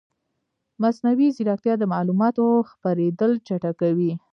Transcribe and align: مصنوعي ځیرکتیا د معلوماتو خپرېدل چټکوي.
مصنوعي 0.81 1.27
ځیرکتیا 1.35 1.73
د 1.79 1.83
معلوماتو 1.93 2.45
خپرېدل 2.69 3.31
چټکوي. 3.47 4.13